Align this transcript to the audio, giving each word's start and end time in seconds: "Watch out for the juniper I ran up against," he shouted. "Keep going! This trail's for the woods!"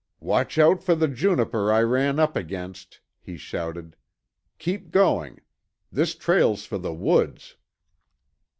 "Watch 0.19 0.57
out 0.57 0.81
for 0.81 0.95
the 0.95 1.07
juniper 1.07 1.71
I 1.71 1.83
ran 1.83 2.19
up 2.19 2.35
against," 2.35 3.01
he 3.21 3.37
shouted. 3.37 3.95
"Keep 4.57 4.89
going! 4.89 5.41
This 5.91 6.15
trail's 6.15 6.65
for 6.65 6.79
the 6.79 6.91
woods!" 6.95 7.55